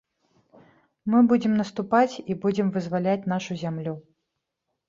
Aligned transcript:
Мы 1.13 1.19
будзем 1.33 1.53
наступаць 1.61 2.19
і 2.31 2.39
будзем 2.47 2.67
вызваляць 2.79 3.29
нашу 3.35 3.51
зямлю. 3.65 3.93